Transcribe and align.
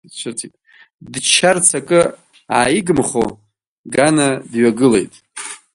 Дыччарц 1.11 1.67
акы 1.79 2.01
ааигымхо, 2.55 3.25
Гана 3.93 4.27
дҩагылеит. 4.51 5.13